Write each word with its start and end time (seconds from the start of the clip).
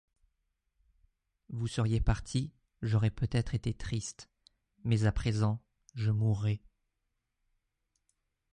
Vous 1.49 1.67
seriez 1.67 1.99
parti, 2.01 2.51
j’aurais 2.81 3.11
peut-être 3.11 3.53
été 3.53 3.71
triste, 3.75 4.31
mais 4.83 5.05
à 5.05 5.11
présent 5.11 5.61
je 5.93 6.09
mourrai. 6.09 6.59